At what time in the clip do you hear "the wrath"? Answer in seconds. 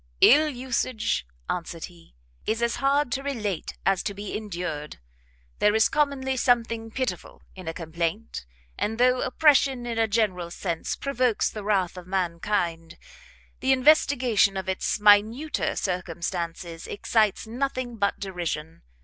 11.51-11.97